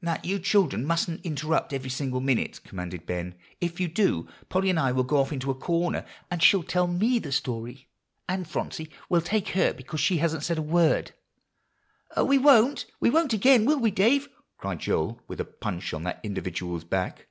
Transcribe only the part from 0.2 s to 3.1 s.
you children mustn't interrupt every single minute," commanded